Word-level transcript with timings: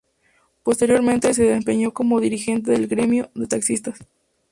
Posteriormente 0.63 1.31
se 1.35 1.43
desempeñó 1.43 1.93
como 1.93 2.19
dirigente 2.19 2.71
del 2.71 2.87
gremio 2.87 3.29
de 3.35 3.45
taxistas. 3.45 3.99